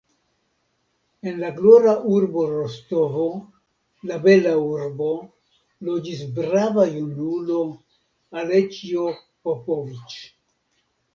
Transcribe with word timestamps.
En 1.31 1.35
la 1.41 1.49
glora 1.57 1.91
urbo 2.13 2.45
Rostovo, 2.53 3.25
la 4.11 4.15
bela 4.23 4.53
urbo, 4.61 5.09
loĝis 5.89 6.23
brava 6.39 6.85
junulo, 6.95 7.59
Aleĉjo 8.43 9.05
Popoviĉ. 9.49 10.17